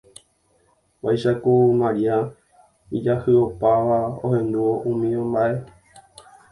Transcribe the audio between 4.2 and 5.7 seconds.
ohendúvo umi mba'e